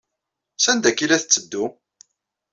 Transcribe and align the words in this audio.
Sanda 0.57 0.87
akka 0.89 1.01
ay 1.03 1.07
la 1.09 1.17
tetteddu? 1.21 1.65